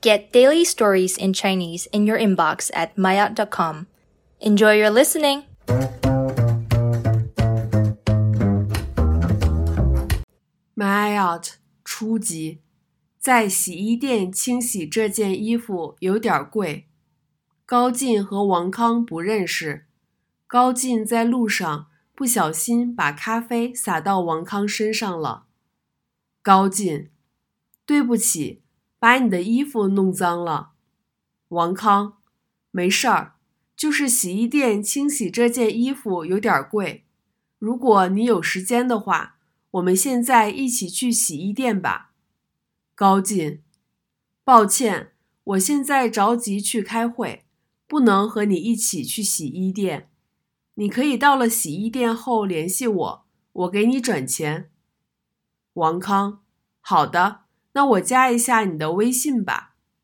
[0.00, 3.87] Get daily stories in Chinese in your inbox at maya.com.
[4.39, 5.43] Enjoy your listening!
[10.73, 12.61] My out 初级，
[13.19, 16.87] 在洗衣店清洗这件衣服有点贵。
[17.65, 19.85] 高进和王康不认识。
[20.47, 25.45] 高进在路上不小心把咖啡洒到王康身上了。
[26.41, 27.09] 高进，
[27.85, 28.63] 对不起，
[29.01, 30.73] 把你的衣服弄脏了。
[31.47, 32.19] 王康，
[32.69, 33.33] 没事儿，
[33.75, 37.05] 就是洗衣店清洗这件衣服有点贵。
[37.57, 39.37] 如果你有时间的话。
[39.71, 42.11] 我们现在一起去洗衣店吧，
[42.93, 43.61] 高进。
[44.43, 45.13] 抱歉，
[45.45, 47.45] 我现在着急去开会，
[47.87, 50.09] 不能和你一起去洗衣店。
[50.73, 54.69] 你可以到了洗衣店后联系我，我给你转钱。
[55.75, 56.43] 王康，
[56.81, 59.70] 好的，那我加一下你的微信吧。